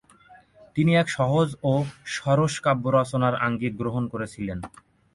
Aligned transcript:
তিনি 0.75 0.91
এক 0.95 1.07
সহজ 1.17 1.49
ও 1.63 1.73
সরস 2.15 2.53
কাব্যরচনার 2.65 3.35
আঙ্গিক 3.45 3.73
গ্রহণ 3.81 4.03
করেছিলেন। 4.13 4.59